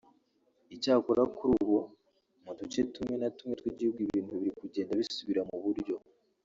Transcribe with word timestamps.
Icyakora 0.75 1.23
kuri 1.37 1.51
ubu 1.61 1.77
mu 2.43 2.51
duce 2.59 2.79
tumwe 2.93 3.15
na 3.21 3.29
tumwe 3.35 3.53
tw’igihugu 3.59 3.99
ibintu 4.05 4.31
biri 4.39 4.51
kugenda 4.59 4.99
bisubira 4.99 5.41
mu 5.49 5.57
buryo 5.65 5.95